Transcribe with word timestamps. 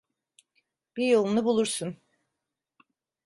Bir 0.97 1.07
yolunu 1.07 1.45
bulursun. 1.45 1.97